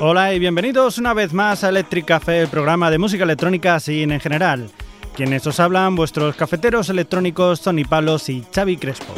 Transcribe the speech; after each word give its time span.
Hola 0.00 0.34
y 0.34 0.38
bienvenidos 0.38 0.98
una 0.98 1.14
vez 1.14 1.32
más 1.32 1.64
a 1.64 1.70
Electric 1.70 2.04
Café, 2.04 2.42
el 2.42 2.48
programa 2.48 2.90
de 2.90 2.98
música 2.98 3.24
electrónica 3.24 3.80
sin 3.80 4.12
en 4.12 4.20
general. 4.20 4.70
Quienes 5.16 5.46
os 5.46 5.60
hablan, 5.60 5.96
vuestros 5.96 6.36
cafeteros 6.36 6.88
electrónicos 6.88 7.62
Tony 7.62 7.84
Palos 7.84 8.28
y 8.28 8.44
Xavi 8.52 8.76
Crespo. 8.76 9.14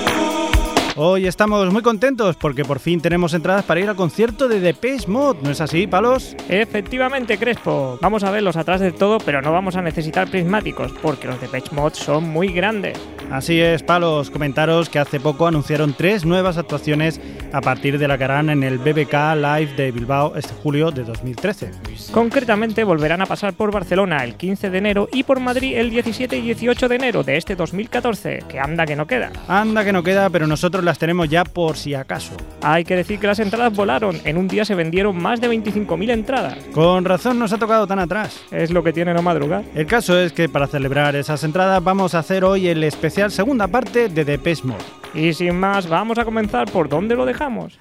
Hoy 0.99 1.27
estamos 1.27 1.71
muy 1.71 1.83
contentos 1.83 2.37
porque 2.37 2.65
por 2.65 2.79
fin 2.79 3.03
tenemos 3.03 3.35
entradas 3.35 3.67
para 3.67 3.81
ir 3.81 3.89
al 3.91 3.97
concierto 3.97 4.49
de 4.49 4.61
Depeche 4.61 5.07
Mode, 5.09 5.41
¿no 5.43 5.51
es 5.51 5.61
así, 5.61 5.87
Palos? 5.87 6.35
Efectivamente, 6.49 7.37
Crespo. 7.37 7.99
Vamos 8.01 8.25
a 8.25 8.31
verlos 8.31 8.57
atrás 8.57 8.81
de 8.81 8.93
todo, 8.93 9.19
pero 9.19 9.43
no 9.43 9.53
vamos 9.53 9.77
a 9.77 9.83
necesitar 9.83 10.27
prismáticos 10.31 10.93
porque 11.03 11.27
los 11.27 11.39
Depeche 11.39 11.75
Mode 11.75 11.97
son 11.97 12.25
muy 12.25 12.49
grandes. 12.49 12.99
Así 13.31 13.61
es, 13.61 13.83
Palos. 13.83 14.31
Comentaros 14.31 14.89
que 14.89 14.99
hace 14.99 15.21
poco 15.21 15.47
anunciaron 15.47 15.93
tres 15.93 16.25
nuevas 16.25 16.57
actuaciones 16.57 17.21
a 17.53 17.61
partir 17.61 17.99
de 17.99 18.09
la 18.09 18.17
que 18.17 18.25
harán 18.25 18.49
en 18.49 18.63
el 18.63 18.79
BBK 18.79 19.35
Live 19.37 19.75
de 19.77 19.93
Bilbao 19.93 20.35
este 20.35 20.55
julio 20.55 20.93
de 20.93 21.05
2013. 21.05 21.73
Concretamente 22.11 22.85
volverán 22.85 23.21
a 23.21 23.27
pasar 23.27 23.53
por 23.53 23.71
Barcelona 23.71 24.25
el 24.25 24.37
15 24.37 24.71
de 24.71 24.79
enero 24.79 25.09
y 25.13 25.25
por 25.25 25.41
Madrid 25.41 25.77
el 25.77 25.91
17 25.91 26.39
y 26.39 26.41
18 26.41 26.89
de 26.89 26.97
enero 26.97 27.23
de 27.23 27.37
este 27.37 27.55
2014, 27.55 28.45
que 28.49 28.59
anda 28.59 28.87
que 28.87 28.97
no 28.97 29.07
queda. 29.07 29.31
Anda 29.47 29.85
que 29.85 29.93
no 29.93 30.03
queda, 30.03 30.31
pero 30.31 30.47
nosotros 30.47 30.86
las 30.87 30.99
tenemos 30.99 31.29
ya 31.29 31.45
por 31.45 31.77
si 31.77 31.95
acaso. 31.95 32.33
Hay 32.63 32.85
que 32.85 32.97
decir 32.97 33.19
que 33.19 33.27
las 33.27 33.39
entradas 33.39 33.75
volaron. 33.75 34.19
En 34.25 34.39
un 34.39 34.49
día 34.49 34.65
se 34.65 34.75
vendieron 34.75 35.21
más 35.21 35.41
de 35.41 35.51
25.000 35.51 36.11
entradas. 36.11 36.57
Con 36.73 37.05
razón 37.05 37.39
nos 37.39 37.53
ha 37.53 37.59
tocado 37.59 37.87
tan 37.87 37.99
atrás. 37.99 38.41
Es 38.51 38.71
lo 38.71 38.83
que 38.83 38.95
tiene 38.95 39.13
no 39.13 39.21
madrugar. 39.21 39.65
El 39.75 39.87
caso 39.87 40.19
es 40.19 40.33
que 40.33 40.49
para 40.49 40.67
celebrar 40.67 41.15
esas 41.15 41.45
entradas 41.45 41.85
vamos 41.85 42.15
a 42.15 42.21
hacer 42.21 42.45
hoy 42.45 42.69
el 42.69 42.83
especial 42.85 43.31
segunda 43.31 43.69
parte 43.69 44.09
de 44.09 44.25
Depeche 44.25 44.65
Mode. 44.65 44.85
Y 45.13 45.35
sin 45.35 45.59
más, 45.59 45.89
vamos 45.89 46.19
a 46.19 46.25
comenzar 46.25 46.71
por 46.71 46.89
dónde 46.89 47.15
lo 47.15 47.27
dejamos. 47.27 47.79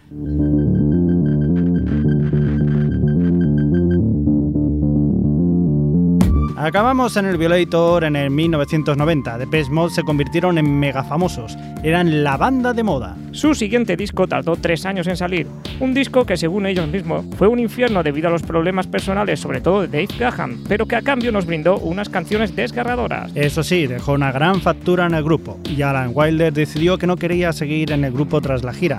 Acabamos 6.57 7.17
en 7.17 7.25
el 7.25 7.37
Violator 7.37 8.05
en 8.05 8.15
el 8.15 8.29
1990. 8.29 9.37
Depeche 9.39 9.69
Mode 9.69 9.93
se 9.93 10.03
convirtieron 10.03 10.57
en 10.57 10.79
mega 10.79 11.03
famosos. 11.03 11.57
Eran 11.83 12.23
la 12.23 12.37
banda 12.37 12.71
de 12.71 12.81
moda. 12.81 13.17
Su 13.31 13.53
siguiente 13.55 13.97
disco 13.97 14.25
tardó 14.25 14.55
tres 14.55 14.85
años 14.85 15.05
en 15.07 15.17
salir. 15.17 15.47
Un 15.81 15.93
disco 15.93 16.25
que, 16.25 16.37
según 16.37 16.65
ellos 16.65 16.87
mismos, 16.87 17.25
fue 17.37 17.49
un 17.49 17.59
infierno 17.59 18.03
debido 18.03 18.29
a 18.29 18.31
los 18.31 18.43
problemas 18.43 18.87
personales, 18.87 19.41
sobre 19.41 19.59
todo 19.59 19.81
de 19.81 19.87
Dave 19.87 20.17
Gahan, 20.17 20.63
pero 20.69 20.85
que 20.85 20.95
a 20.95 21.01
cambio 21.01 21.33
nos 21.33 21.45
brindó 21.45 21.77
unas 21.77 22.07
canciones 22.07 22.55
desgarradoras. 22.55 23.31
Eso 23.35 23.61
sí, 23.61 23.85
dejó 23.85 24.13
una 24.13 24.31
gran 24.31 24.61
factura 24.61 25.07
en 25.07 25.13
el 25.13 25.25
grupo 25.25 25.59
y 25.69 25.81
Alan 25.81 26.11
Wilder 26.13 26.53
decidió 26.53 26.97
que 26.97 27.07
no 27.07 27.17
quería 27.17 27.51
seguir 27.51 27.91
en 27.91 28.05
el 28.05 28.13
grupo 28.13 28.39
tras 28.39 28.63
la 28.63 28.73
gira, 28.73 28.95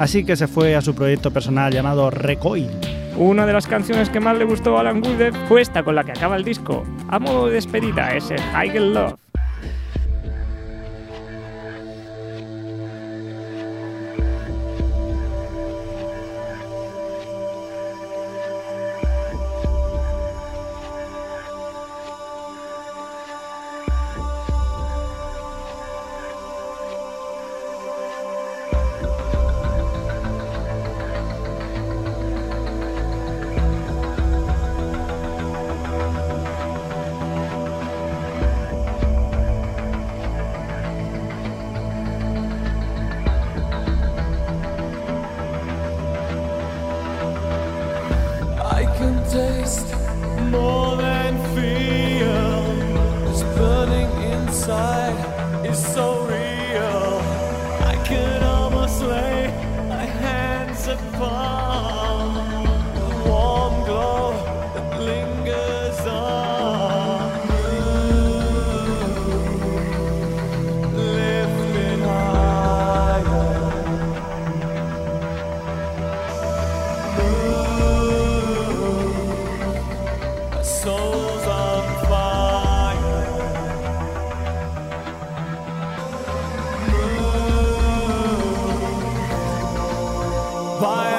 así 0.00 0.24
que 0.24 0.34
se 0.34 0.48
fue 0.48 0.74
a 0.74 0.82
su 0.82 0.94
proyecto 0.94 1.30
personal 1.30 1.72
llamado 1.72 2.10
Recoil. 2.10 2.68
Una 3.18 3.46
de 3.46 3.54
las 3.54 3.66
canciones 3.66 4.10
que 4.10 4.20
más 4.20 4.36
le 4.36 4.44
gustó 4.44 4.76
a 4.76 4.80
Alan 4.80 5.02
Wilder 5.02 5.32
fue 5.48 5.62
esta 5.62 5.82
con 5.82 5.94
la 5.94 6.04
que 6.04 6.10
acaba 6.10 6.36
el 6.36 6.44
disco. 6.44 6.84
A 7.08 7.20
modo 7.20 7.46
de 7.46 7.54
despedida, 7.54 8.16
ese 8.16 8.36
High 8.36 8.80
Love. 8.80 9.25
Bye. 90.80 91.15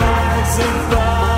rising 0.00 0.90
fire. 0.90 1.35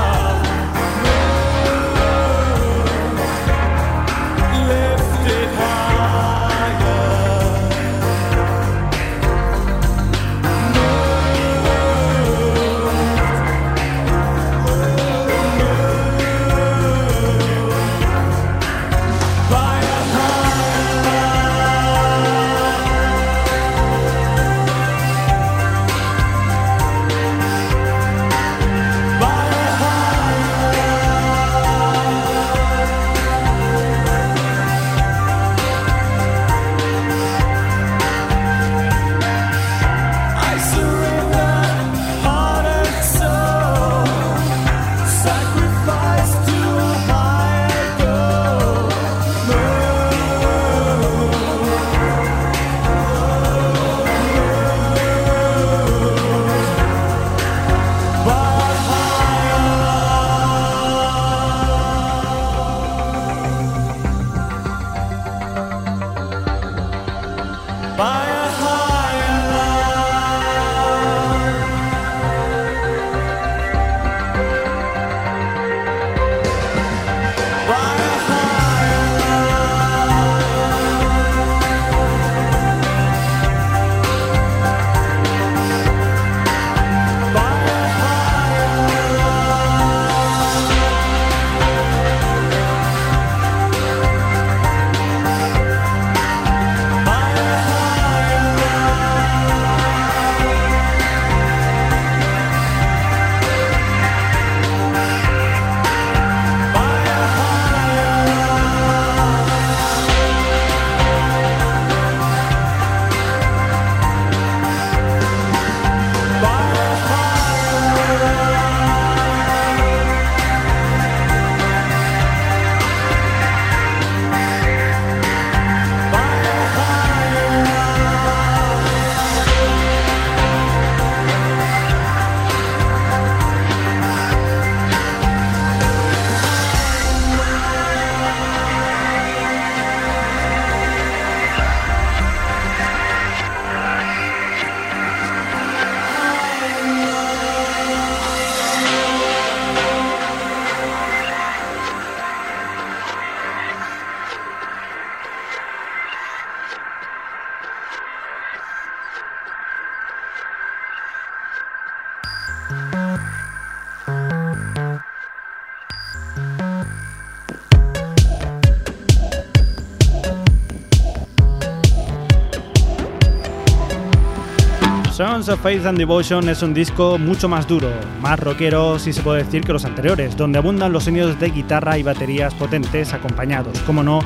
Of 175.48 175.60
Faith 175.60 175.86
and 175.86 175.96
Devotion 175.96 176.48
es 176.48 176.62
un 176.62 176.74
disco 176.74 177.16
mucho 177.16 177.48
más 177.48 177.66
duro, 177.66 177.88
más 178.20 178.38
rockero 178.38 178.98
si 178.98 179.12
se 179.12 179.22
puede 179.22 179.44
decir 179.44 179.62
que 179.62 179.72
los 179.72 179.84
anteriores, 179.84 180.36
donde 180.36 180.58
abundan 180.58 180.92
los 180.92 181.04
sonidos 181.04 181.38
de 181.40 181.48
guitarra 181.48 181.96
y 181.96 182.02
baterías 182.02 182.54
potentes 182.54 183.14
acompañados, 183.14 183.78
como 183.80 184.02
no, 184.02 184.20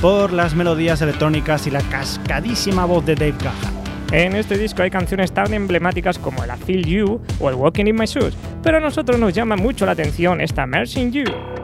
por 0.00 0.32
las 0.32 0.54
melodías 0.54 1.02
electrónicas 1.02 1.66
y 1.66 1.70
la 1.70 1.80
cascadísima 1.82 2.84
voz 2.84 3.04
de 3.06 3.16
Dave 3.16 3.34
Gahan. 3.42 3.74
En 4.12 4.36
este 4.36 4.56
disco 4.56 4.82
hay 4.82 4.90
canciones 4.90 5.32
tan 5.32 5.52
emblemáticas 5.52 6.18
como 6.18 6.44
el 6.44 6.50
I 6.50 6.64
Feel 6.64 6.84
You 6.84 7.20
o 7.40 7.48
el 7.48 7.56
Walking 7.56 7.86
in 7.86 7.96
My 7.96 8.06
Shoes, 8.06 8.34
pero 8.62 8.78
a 8.78 8.80
nosotros 8.80 9.18
nos 9.18 9.32
llama 9.34 9.56
mucho 9.56 9.84
la 9.84 9.92
atención 9.92 10.40
esta 10.40 10.64
in 10.96 11.12
You. 11.12 11.57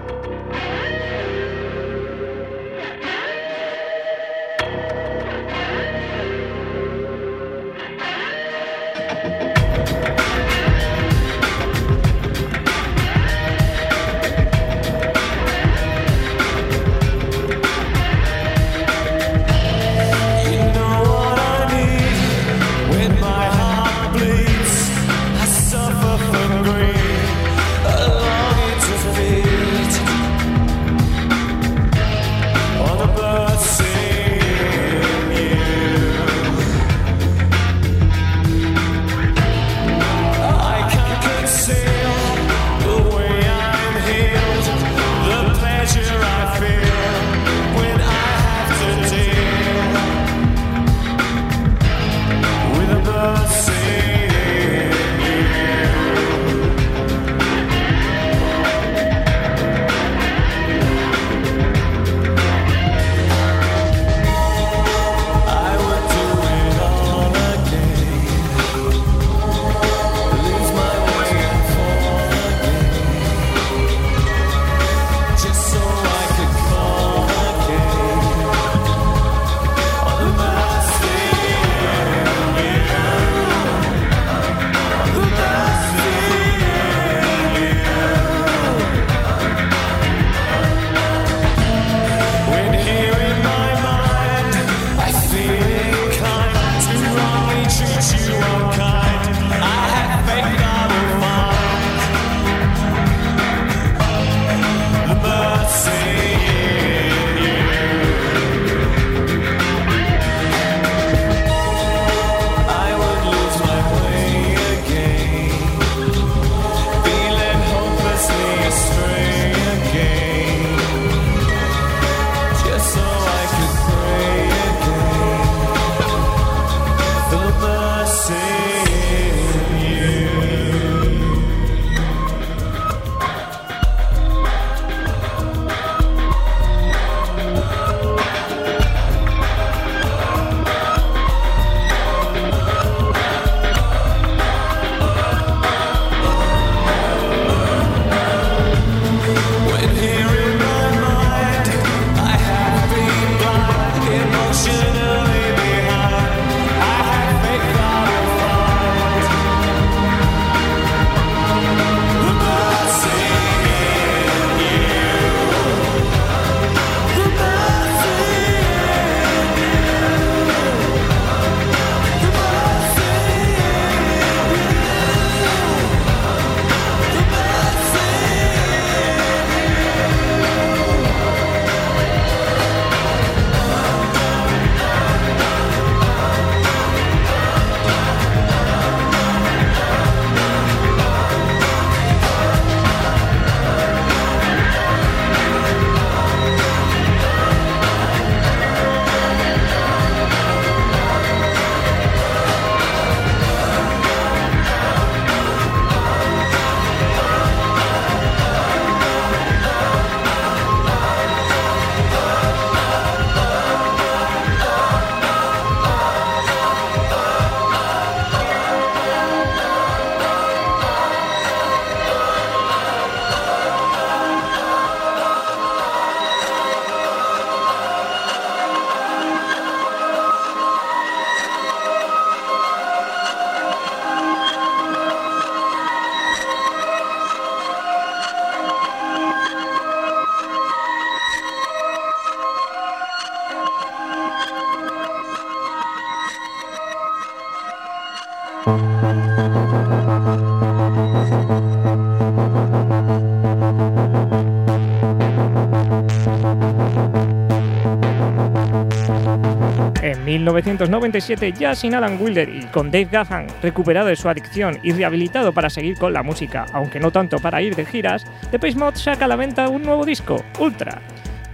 1997, 260.74 261.52
ya 261.52 261.74
sin 261.74 261.94
Alan 261.94 262.18
Wilder 262.20 262.48
y 262.48 262.62
con 262.66 262.90
Dave 262.90 263.08
Gahan 263.10 263.46
recuperado 263.62 264.08
de 264.08 264.16
su 264.16 264.28
adicción 264.28 264.78
y 264.82 264.92
rehabilitado 264.92 265.52
para 265.52 265.70
seguir 265.70 265.96
con 265.96 266.12
la 266.12 266.22
música, 266.22 266.66
aunque 266.72 267.00
no 267.00 267.10
tanto 267.10 267.38
para 267.38 267.62
ir 267.62 267.74
de 267.76 267.84
giras, 267.84 268.24
The 268.50 268.58
Pace 268.58 268.76
Mod 268.76 268.94
saca 268.94 269.24
a 269.24 269.28
la 269.28 269.36
venta 269.36 269.68
un 269.68 269.82
nuevo 269.82 270.04
disco, 270.04 270.44
Ultra. 270.58 271.00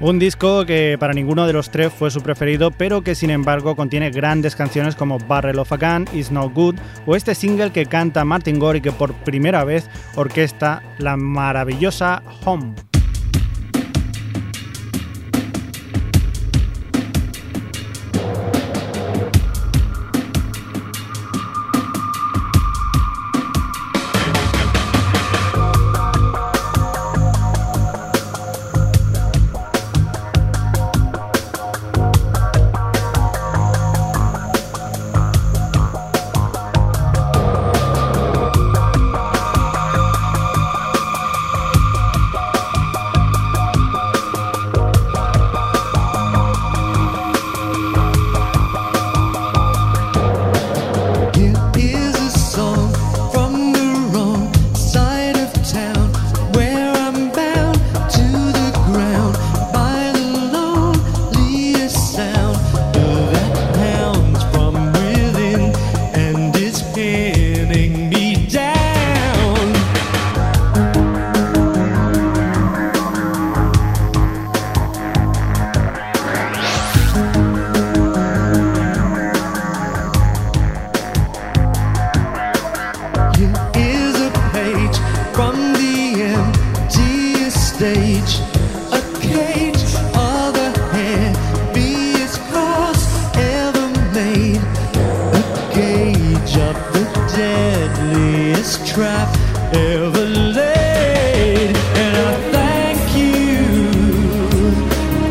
Un 0.00 0.18
disco 0.18 0.64
que 0.64 0.96
para 0.98 1.12
ninguno 1.12 1.46
de 1.46 1.52
los 1.52 1.70
tres 1.70 1.92
fue 1.92 2.10
su 2.10 2.22
preferido, 2.22 2.70
pero 2.70 3.02
que 3.02 3.14
sin 3.14 3.28
embargo 3.28 3.76
contiene 3.76 4.10
grandes 4.10 4.56
canciones 4.56 4.96
como 4.96 5.18
Barrel 5.18 5.58
of 5.58 5.72
a 5.72 5.76
Gun, 5.76 6.08
Is 6.14 6.30
No 6.30 6.48
Good 6.48 6.76
o 7.04 7.16
este 7.16 7.34
single 7.34 7.70
que 7.70 7.84
canta 7.84 8.24
Martin 8.24 8.58
Gore 8.58 8.78
y 8.78 8.80
que 8.80 8.92
por 8.92 9.12
primera 9.12 9.62
vez 9.64 9.90
orquesta 10.16 10.82
la 10.98 11.18
maravillosa 11.18 12.22
Home. 12.46 12.89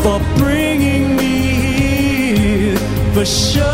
for 0.09 0.19
bringing 0.39 1.15
me 1.17 1.35
here. 2.41 2.77
For 3.13 3.25
sure. 3.25 3.68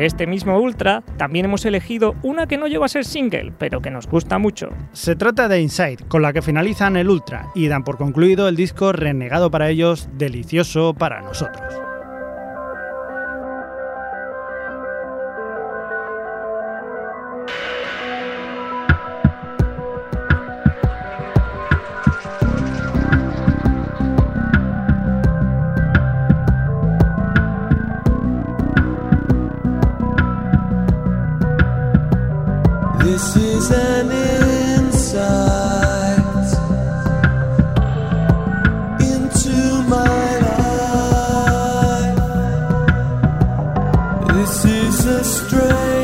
Este 0.00 0.26
mismo 0.26 0.58
Ultra 0.58 1.02
también 1.18 1.44
hemos 1.44 1.66
elegido 1.66 2.14
una 2.22 2.46
que 2.46 2.56
no 2.56 2.68
llegó 2.68 2.84
a 2.84 2.88
ser 2.88 3.04
single, 3.04 3.52
pero 3.58 3.82
que 3.82 3.90
nos 3.90 4.06
gusta 4.06 4.38
mucho. 4.38 4.70
Se 4.92 5.14
trata 5.14 5.46
de 5.46 5.60
Inside, 5.60 6.08
con 6.08 6.22
la 6.22 6.32
que 6.32 6.40
finalizan 6.40 6.96
el 6.96 7.10
Ultra 7.10 7.48
y 7.54 7.68
dan 7.68 7.84
por 7.84 7.98
concluido 7.98 8.48
el 8.48 8.56
disco 8.56 8.92
renegado 8.92 9.50
para 9.50 9.68
ellos, 9.68 10.08
delicioso 10.14 10.94
para 10.94 11.20
nosotros. 11.20 11.79
away 45.70 45.99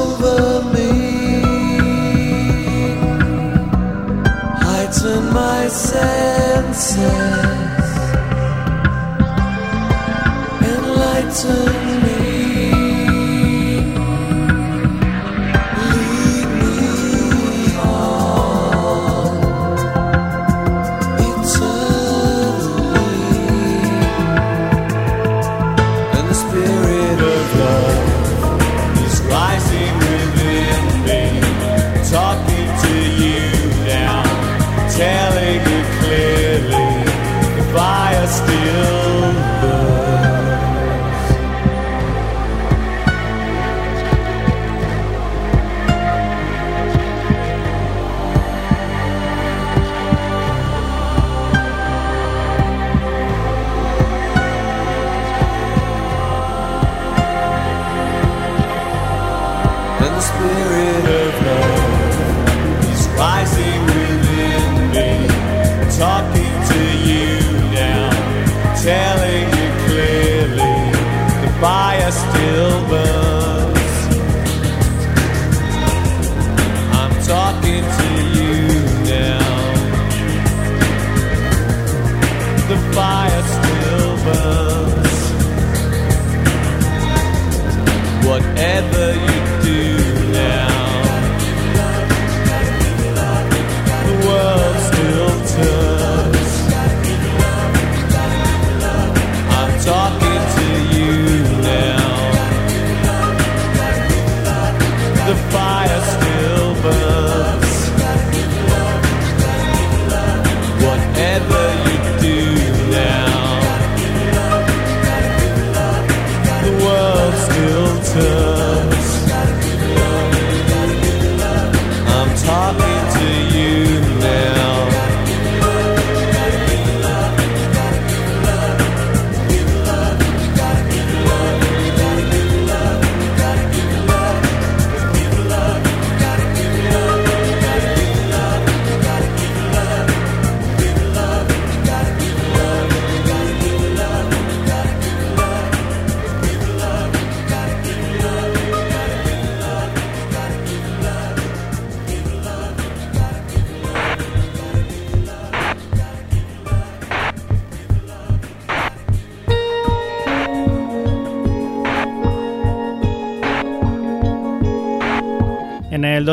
over 0.00 0.62
me, 0.74 0.90
heighten 4.66 5.22
my 5.32 5.68
senses, 5.68 6.96
enlighten. 10.70 11.91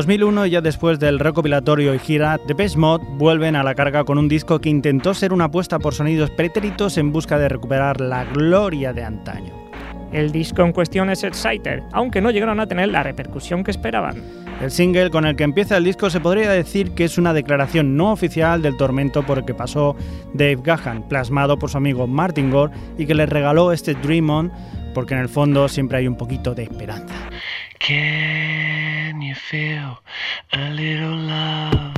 2001, 0.10 0.48
ya 0.48 0.62
después 0.62 0.98
del 0.98 1.20
recopilatorio 1.20 1.94
y 1.94 2.00
gira, 2.00 2.40
The 2.48 2.56
Mode 2.78 3.06
vuelven 3.12 3.56
a 3.56 3.62
la 3.62 3.76
carga 3.76 4.06
con 4.06 4.18
un 4.18 4.28
disco 4.28 4.60
que 4.60 4.68
intentó 4.68 5.14
ser 5.14 5.32
una 5.32 5.44
apuesta 5.46 5.78
por 5.78 5.94
sonidos 5.94 6.32
pretéritos 6.32 6.98
en 6.98 7.12
busca 7.12 7.38
de 7.38 7.48
recuperar 7.48 8.02
la 8.02 8.26
gloria 8.26 8.92
de 8.92 9.04
antaño. 9.04 9.54
El 10.12 10.32
disco 10.32 10.64
en 10.64 10.72
cuestión 10.72 11.12
es 11.12 11.24
Exciter, 11.24 11.84
aunque 11.92 12.22
no 12.22 12.32
llegaron 12.32 12.60
a 12.60 12.66
tener 12.66 12.90
la 12.90 13.04
repercusión 13.04 13.64
que 13.64 13.70
esperaban. 13.70 14.24
El 14.60 14.72
single 14.72 15.12
con 15.12 15.28
el 15.28 15.36
que 15.36 15.44
empieza 15.44 15.78
el 15.78 15.84
disco 15.84 16.10
se 16.10 16.20
podría 16.20 16.50
decir 16.50 16.96
que 16.96 17.04
es 17.04 17.20
una 17.20 17.32
declaración 17.32 17.96
no 17.96 18.12
oficial 18.12 18.64
del 18.64 18.78
tormento 18.78 19.24
por 19.24 19.38
el 19.38 19.46
que 19.46 19.54
pasó 19.54 19.96
Dave 20.34 20.58
Gahan, 20.64 21.08
plasmado 21.08 21.60
por 21.60 21.70
su 21.70 21.78
amigo 21.78 22.08
Martin 22.08 22.50
Gore 22.50 22.74
y 22.98 23.06
que 23.06 23.14
le 23.14 23.28
regaló 23.28 23.72
este 23.72 23.94
Dream 23.94 24.28
On, 24.32 24.52
porque 24.96 25.14
en 25.14 25.20
el 25.20 25.30
fondo 25.30 25.68
siempre 25.68 26.00
hay 26.00 26.08
un 26.08 26.18
poquito 26.18 26.56
de 26.56 26.64
esperanza. 26.64 27.30
Feel 29.50 29.98
a 30.54 30.70
little 30.70 31.18
love? 31.18 31.96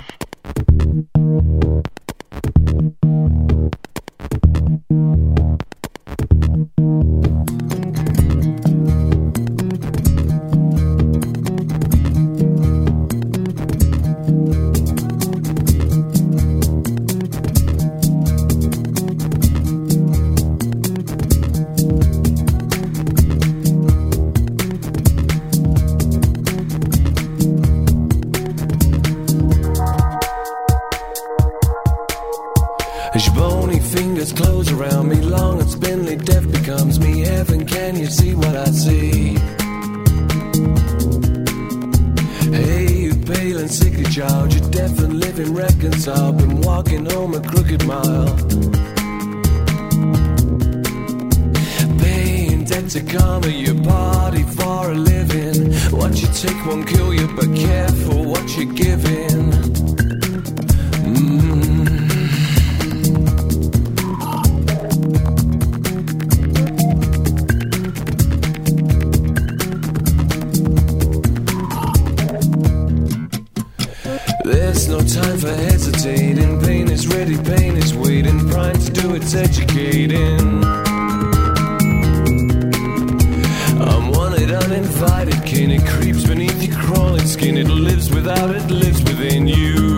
without 88.23 88.55
it 88.55 88.69
lives 88.69 89.01
within 89.03 89.47
you. 89.47 89.97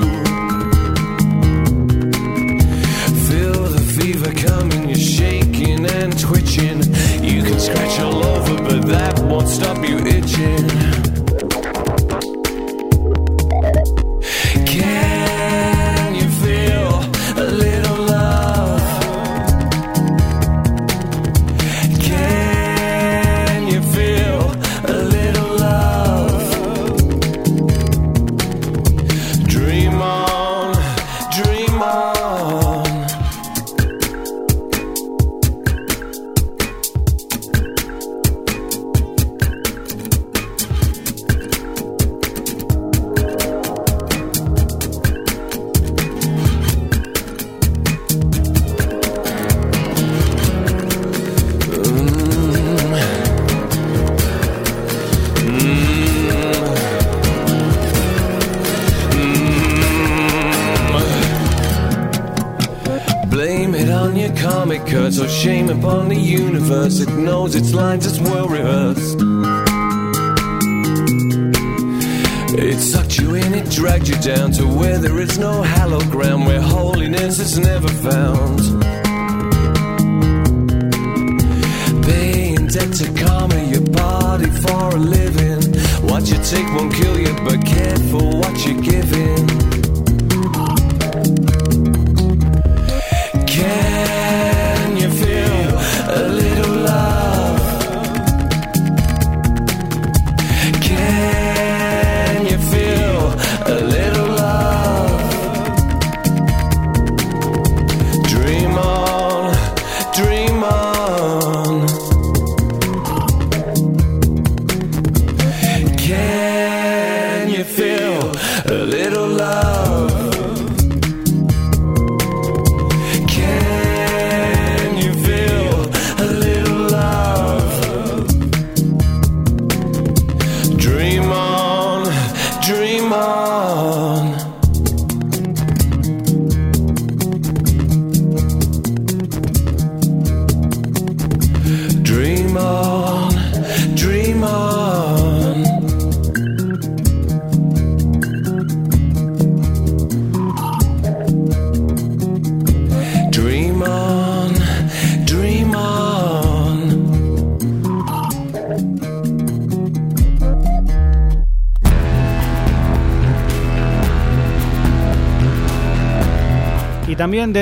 Feel 3.28 3.64
the 3.64 3.84
fever 3.98 4.32
coming, 4.48 4.88
you're 4.88 4.98
shaking 4.98 5.86
and 5.86 6.18
twitching. 6.18 6.80
You 7.22 7.44
can 7.44 7.60
scratch 7.60 8.00
all 8.00 8.26
over, 8.26 8.64
but 8.64 8.88
that 8.88 9.20
won't 9.26 9.50
stop 9.50 9.78
you 9.86 9.98
itching. 9.98 11.03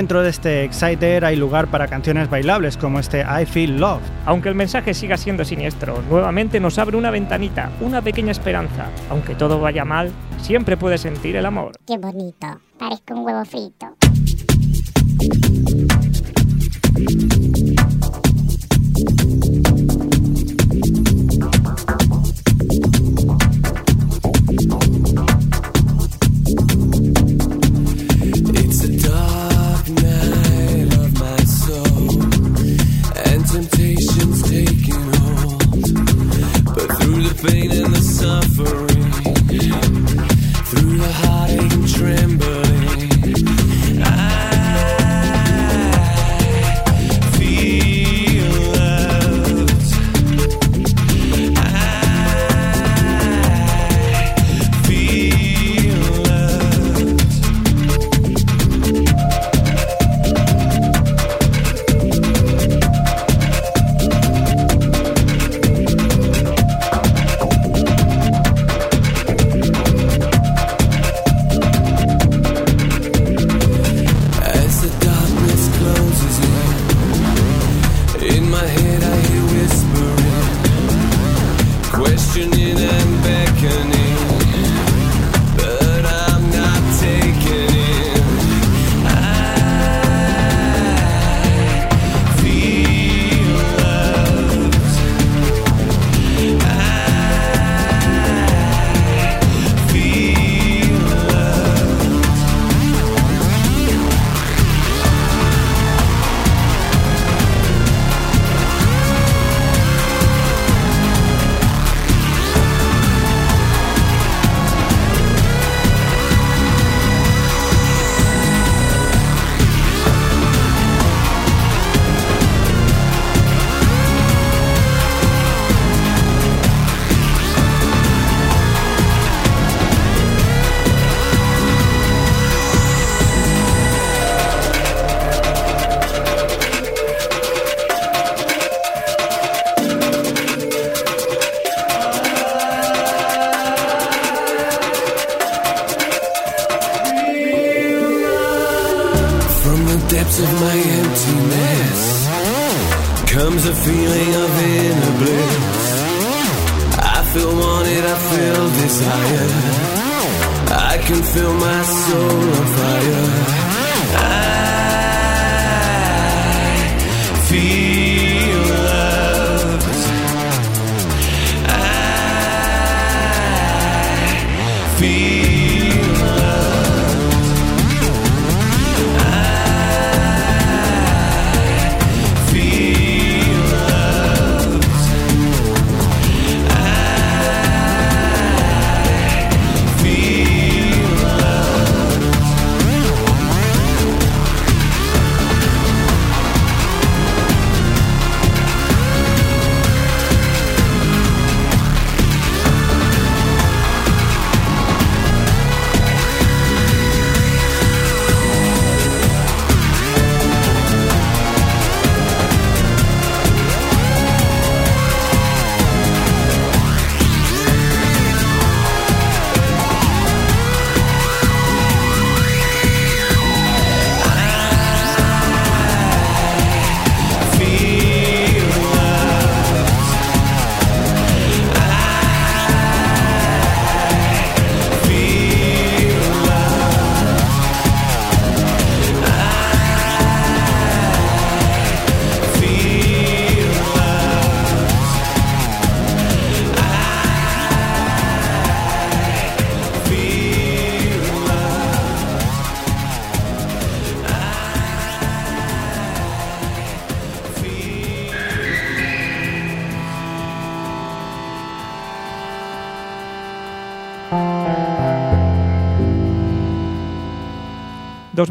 Dentro 0.02 0.24
de 0.24 0.32
este 0.32 0.64
Exciter 0.64 1.24
hay 1.26 1.36
lugar 1.36 1.68
para 1.68 1.88
canciones 1.88 2.28
bailables 2.28 2.76
como 2.76 2.98
este 2.98 3.22
I 3.22 3.46
Feel 3.46 3.80
Love. 3.80 4.02
Aunque 4.26 4.50
el 4.50 4.56
mensaje 4.56 4.96
siga 4.96 5.16
siendo 5.16 5.46
siniestro, 5.46 6.02
nuevamente 6.10 6.60
nos 6.60 6.80
abre 6.80 6.98
una 6.98 7.12
ventanita, 7.12 7.70
una 7.82 8.02
pequeña 8.02 8.32
esperanza. 8.32 8.88
Aunque 9.12 9.36
todo 9.36 9.60
vaya 9.60 9.86
mal, 9.86 10.12
siempre 10.42 10.76
puedes 10.76 11.02
sentir 11.02 11.36
el 11.36 11.46
amor. 11.46 11.74
Qué 11.86 12.00
bonito, 12.00 12.48
parezco 12.80 13.14
un 13.14 13.28
huevo 13.28 13.46
frito. 13.46 13.81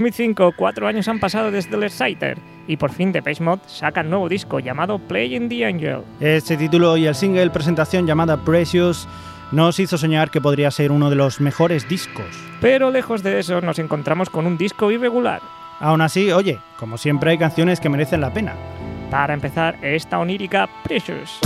2005, 0.01 0.55
cuatro 0.57 0.89
años 0.89 1.09
han 1.09 1.21
pasado 1.21 1.51
desde 1.51 1.77
el 1.77 1.83
Exciter 1.83 2.39
y 2.67 2.79
por 2.79 2.91
fin 2.91 3.13
Depeche 3.13 3.45
Mode 3.45 3.61
saca 3.67 4.03
nuevo 4.03 4.31
disco 4.31 4.59
llamado 4.59 4.99
Playing 4.99 5.51
the 5.51 5.67
Angel. 5.67 6.01
Este 6.21 6.57
título 6.57 6.97
y 6.97 7.07
el 7.07 7.15
single 7.15 7.51
presentación 7.51 8.07
llamada 8.07 8.43
Precious 8.43 9.07
nos 9.53 9.79
hizo 9.79 9.99
soñar 9.99 10.31
que 10.31 10.41
podría 10.41 10.71
ser 10.71 10.91
uno 10.91 11.11
de 11.11 11.17
los 11.17 11.43
mejores 11.43 11.87
discos. 11.87 12.25
Pero 12.63 12.91
lejos 12.91 13.23
de 13.23 13.41
eso 13.41 13.61
nos 13.61 13.79
encontramos 13.79 14.31
con 14.31 14.47
un 14.47 14.57
disco 14.57 14.91
irregular. 14.91 15.43
Aún 15.81 16.01
así, 16.01 16.33
oye, 16.33 16.59
como 16.79 16.97
siempre 16.97 17.33
hay 17.33 17.39
canciones 17.39 17.79
que 17.79 17.91
merecen 17.91 18.23
la 18.23 18.33
pena. 18.33 18.55
Para 19.11 19.35
empezar, 19.35 19.77
esta 19.83 20.19
onírica 20.19 20.67
Precious. 20.83 21.41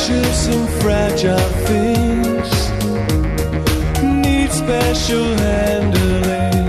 precious 0.00 0.46
and 0.46 0.68
fragile 0.80 1.36
things 1.68 2.50
need 4.24 4.50
special 4.50 5.24
handling. 5.36 6.59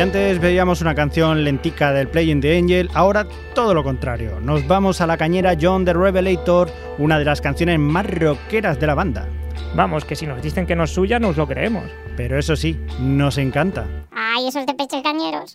Antes 0.00 0.40
veíamos 0.40 0.80
una 0.80 0.94
canción 0.94 1.44
lentica 1.44 1.92
del 1.92 2.08
Playing 2.08 2.40
the 2.40 2.56
Angel, 2.56 2.88
ahora 2.94 3.26
todo 3.54 3.74
lo 3.74 3.84
contrario. 3.84 4.40
Nos 4.40 4.66
vamos 4.66 5.02
a 5.02 5.06
la 5.06 5.18
cañera 5.18 5.54
John 5.60 5.84
the 5.84 5.92
Revelator, 5.92 6.70
una 6.96 7.18
de 7.18 7.26
las 7.26 7.42
canciones 7.42 7.78
más 7.78 8.06
rockeras 8.06 8.80
de 8.80 8.86
la 8.86 8.94
banda. 8.94 9.28
Vamos, 9.74 10.06
que 10.06 10.16
si 10.16 10.26
nos 10.26 10.40
dicen 10.40 10.66
que 10.66 10.74
no 10.74 10.84
es 10.84 10.90
suya, 10.90 11.18
nos 11.18 11.36
lo 11.36 11.46
creemos. 11.46 11.84
Pero 12.16 12.38
eso 12.38 12.56
sí, 12.56 12.80
nos 12.98 13.36
encanta. 13.36 13.86
¡Ay, 14.10 14.48
esos 14.48 14.64
de 14.64 14.72
pechos 14.72 15.02
cañeros! 15.02 15.52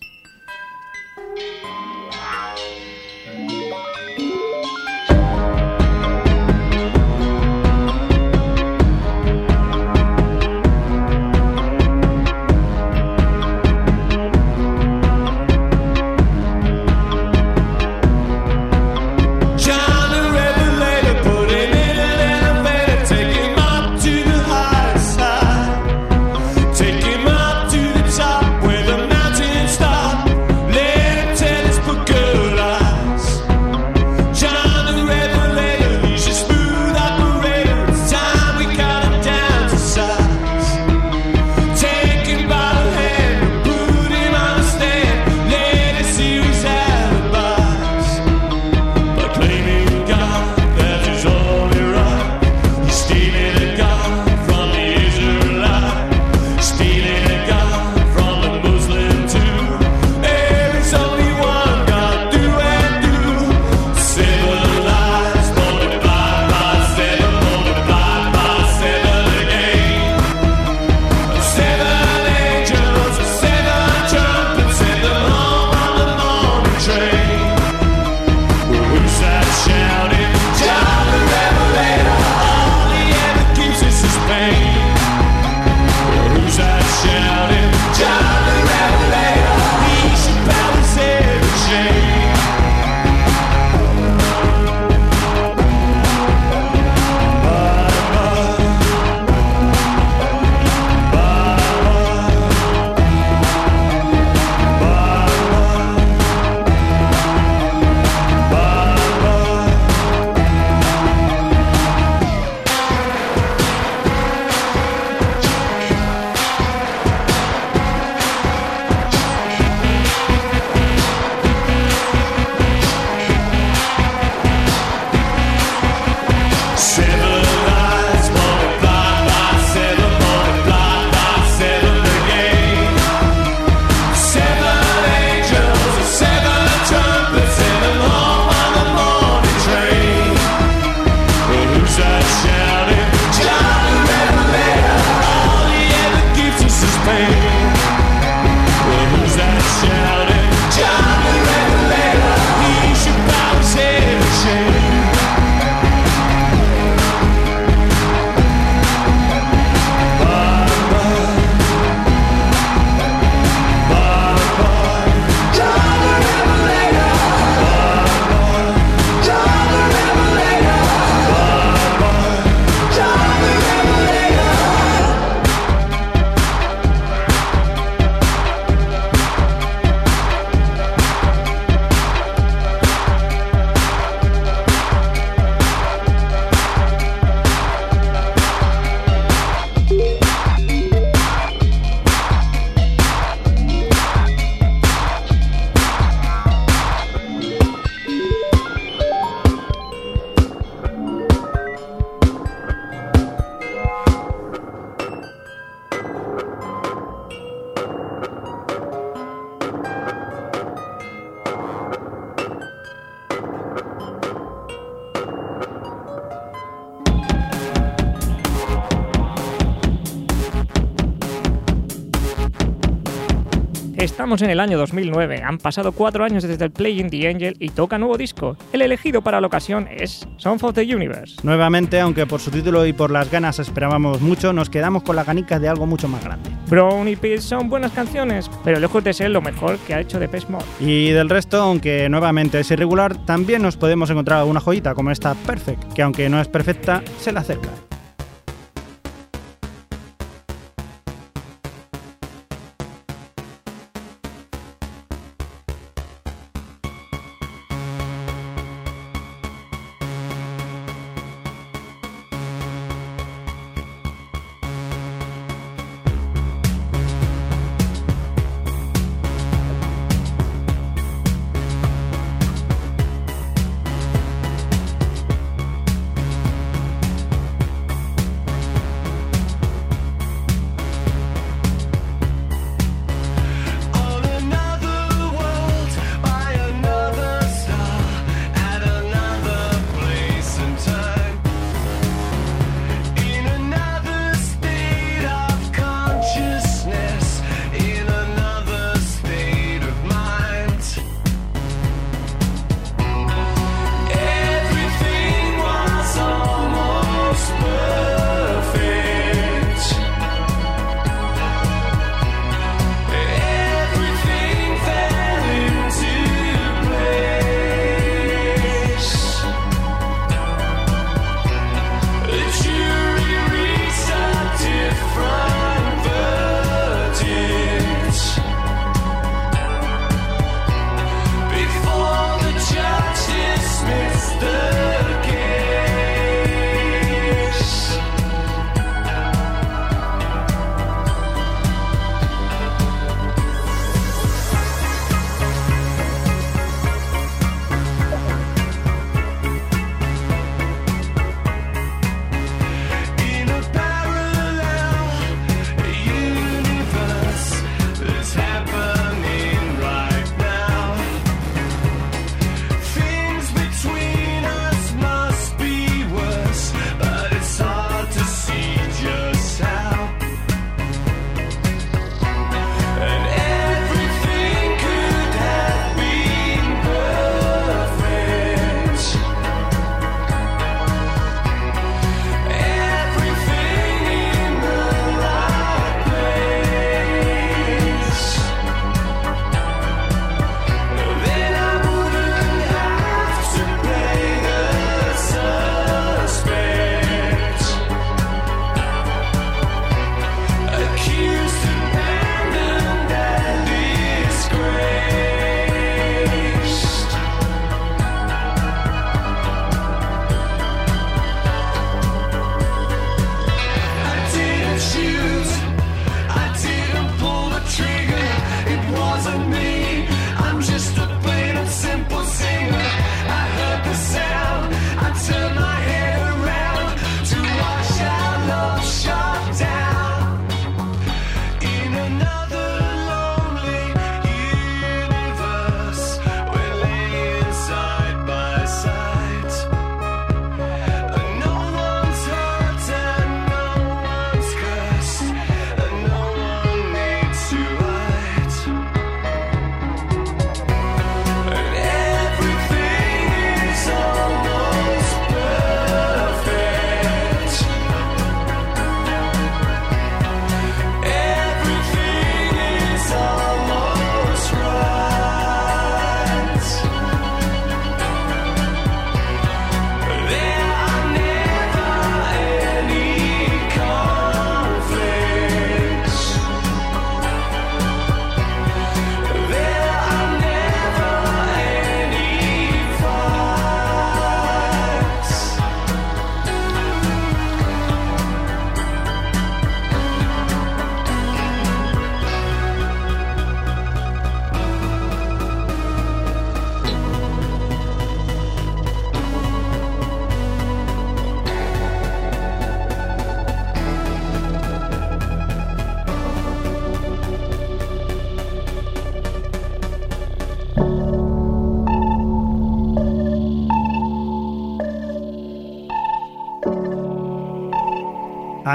Estamos 224.26 224.42
en 224.42 224.50
el 224.50 224.58
año 224.58 224.76
2009, 224.76 225.40
han 225.44 225.58
pasado 225.58 225.92
cuatro 225.92 226.24
años 226.24 226.42
desde 226.42 226.64
el 226.64 226.72
Playing 226.72 227.10
the 227.10 227.28
Angel 227.28 227.54
y 227.60 227.68
toca 227.68 227.96
nuevo 227.96 228.18
disco. 228.18 228.56
El 228.72 228.82
elegido 228.82 229.22
para 229.22 229.40
la 229.40 229.46
ocasión 229.46 229.86
es 229.88 230.26
Song 230.36 230.58
of 230.64 230.74
the 230.74 230.82
Universe. 230.82 231.36
Nuevamente, 231.44 232.00
aunque 232.00 232.26
por 232.26 232.40
su 232.40 232.50
título 232.50 232.84
y 232.86 232.92
por 232.92 233.12
las 233.12 233.30
ganas 233.30 233.60
esperábamos 233.60 234.20
mucho, 234.20 234.52
nos 234.52 234.68
quedamos 234.68 235.04
con 235.04 235.14
las 235.14 235.26
ganicas 235.26 235.60
de 235.60 235.68
algo 235.68 235.86
mucho 235.86 236.08
más 236.08 236.24
grande. 236.24 236.50
Brown 236.68 237.06
y 237.06 237.14
Peace 237.14 237.42
son 237.42 237.68
buenas 237.68 237.92
canciones, 237.92 238.50
pero 238.64 238.80
lejos 238.80 239.04
de 239.04 239.12
ser 239.12 239.30
lo 239.30 239.42
mejor 239.42 239.78
que 239.86 239.94
ha 239.94 240.00
hecho 240.00 240.18
The 240.18 240.28
Mode. 240.48 240.64
Y 240.80 241.10
del 241.10 241.30
resto, 241.30 241.62
aunque 241.62 242.08
nuevamente 242.08 242.58
es 242.58 242.68
irregular, 242.72 243.24
también 243.26 243.62
nos 243.62 243.76
podemos 243.76 244.10
encontrar 244.10 244.40
alguna 244.40 244.58
joyita 244.58 244.96
como 244.96 245.12
esta 245.12 245.36
Perfect, 245.36 245.92
que 245.92 246.02
aunque 246.02 246.28
no 246.28 246.40
es 246.40 246.48
perfecta, 246.48 247.00
se 247.20 247.30
la 247.30 247.42
acerca. 247.42 247.68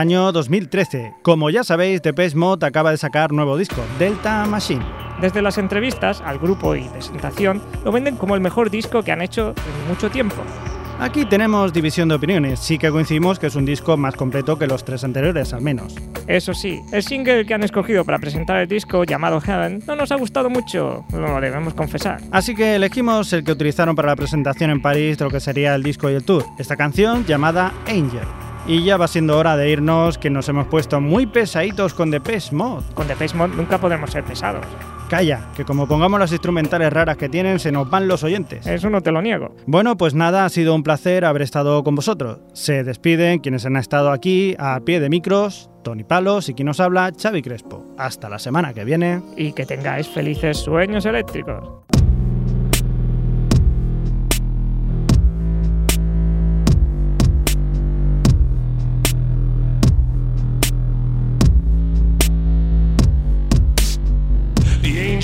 Año 0.01 0.31
2013. 0.31 1.13
Como 1.21 1.51
ya 1.51 1.63
sabéis, 1.63 2.01
Depeche 2.01 2.35
Mode 2.35 2.65
acaba 2.65 2.89
de 2.89 2.97
sacar 2.97 3.31
nuevo 3.31 3.55
disco, 3.55 3.83
Delta 3.99 4.47
Machine. 4.47 4.83
Desde 5.21 5.43
las 5.43 5.59
entrevistas 5.59 6.21
al 6.25 6.39
grupo 6.39 6.75
y 6.75 6.85
presentación 6.85 7.61
lo 7.85 7.91
venden 7.91 8.15
como 8.15 8.33
el 8.33 8.41
mejor 8.41 8.71
disco 8.71 9.03
que 9.03 9.11
han 9.11 9.21
hecho 9.21 9.49
en 9.49 9.87
mucho 9.87 10.09
tiempo. 10.09 10.37
Aquí 10.99 11.25
tenemos 11.25 11.71
división 11.71 12.09
de 12.09 12.15
opiniones, 12.15 12.59
sí 12.59 12.79
que 12.79 12.89
coincidimos 12.89 13.37
que 13.37 13.45
es 13.45 13.55
un 13.55 13.63
disco 13.63 13.95
más 13.95 14.15
completo 14.15 14.57
que 14.57 14.65
los 14.65 14.83
tres 14.83 15.03
anteriores, 15.03 15.53
al 15.53 15.61
menos. 15.61 15.95
Eso 16.25 16.55
sí, 16.55 16.81
el 16.91 17.03
single 17.03 17.45
que 17.45 17.53
han 17.53 17.61
escogido 17.61 18.03
para 18.03 18.17
presentar 18.17 18.57
el 18.57 18.67
disco 18.67 19.03
llamado 19.03 19.39
Heaven 19.39 19.83
no 19.85 19.95
nos 19.95 20.11
ha 20.11 20.15
gustado 20.15 20.49
mucho, 20.49 21.05
lo 21.11 21.39
debemos 21.39 21.75
confesar. 21.75 22.21
Así 22.31 22.55
que 22.55 22.73
elegimos 22.73 23.31
el 23.33 23.43
que 23.43 23.51
utilizaron 23.51 23.95
para 23.95 24.07
la 24.07 24.15
presentación 24.15 24.71
en 24.71 24.81
París 24.81 25.19
de 25.19 25.25
lo 25.25 25.29
que 25.29 25.39
sería 25.39 25.75
el 25.75 25.83
disco 25.83 26.09
y 26.09 26.15
el 26.15 26.23
tour, 26.23 26.43
esta 26.57 26.75
canción 26.75 27.23
llamada 27.23 27.71
Angel. 27.87 28.25
Y 28.67 28.83
ya 28.83 28.97
va 28.97 29.07
siendo 29.07 29.37
hora 29.37 29.57
de 29.57 29.69
irnos, 29.69 30.17
que 30.17 30.29
nos 30.29 30.47
hemos 30.47 30.67
puesto 30.67 31.01
muy 31.01 31.25
pesaditos 31.25 31.93
con 31.93 32.11
Depeche 32.11 32.53
Mode. 32.55 32.83
Con 32.93 33.07
Depeche 33.07 33.35
Mode 33.35 33.55
nunca 33.55 33.79
podemos 33.79 34.11
ser 34.11 34.23
pesados. 34.23 34.65
Calla, 35.09 35.49
que 35.57 35.65
como 35.65 35.87
pongamos 35.87 36.19
las 36.21 36.31
instrumentales 36.31 36.93
raras 36.93 37.17
que 37.17 37.27
tienen, 37.27 37.59
se 37.59 37.71
nos 37.71 37.89
van 37.89 38.07
los 38.07 38.23
oyentes. 38.23 38.65
Eso 38.65 38.89
no 38.89 39.01
te 39.01 39.11
lo 39.11 39.21
niego. 39.21 39.53
Bueno, 39.65 39.97
pues 39.97 40.13
nada, 40.13 40.45
ha 40.45 40.49
sido 40.49 40.73
un 40.73 40.83
placer 40.83 41.25
haber 41.25 41.41
estado 41.41 41.83
con 41.83 41.95
vosotros. 41.95 42.39
Se 42.53 42.85
despiden 42.85 43.39
quienes 43.39 43.65
han 43.65 43.75
estado 43.75 44.11
aquí 44.11 44.55
a 44.57 44.79
pie 44.79 45.01
de 45.01 45.09
micros, 45.09 45.69
Tony 45.83 46.05
Palos 46.05 46.47
y 46.47 46.53
quien 46.53 46.67
nos 46.67 46.79
habla, 46.79 47.11
Xavi 47.19 47.41
Crespo. 47.41 47.93
Hasta 47.97 48.29
la 48.29 48.39
semana 48.39 48.73
que 48.73 48.85
viene. 48.85 49.21
Y 49.35 49.51
que 49.51 49.65
tengáis 49.65 50.07
felices 50.07 50.59
sueños 50.59 51.05
eléctricos. 51.05 51.81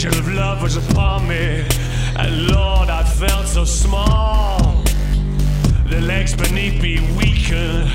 Of 0.08 0.30
love 0.30 0.62
was 0.64 0.78
upon 0.78 1.28
me, 1.28 1.66
and 2.16 2.48
Lord, 2.48 2.90
I 2.90 3.04
felt 3.04 3.46
so 3.46 3.66
small. 3.66 4.84
The 5.86 6.00
legs 6.00 6.34
beneath 6.34 6.82
me 6.82 7.00
weakened, 7.18 7.92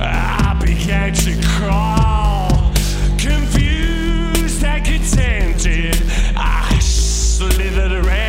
I 0.00 0.56
began 0.64 1.12
to 1.12 1.34
crawl. 1.56 2.72
Confused 3.18 4.64
and 4.64 4.84
contented, 4.84 5.96
I 6.36 6.78
slithered 6.78 7.92
around. 7.92 8.25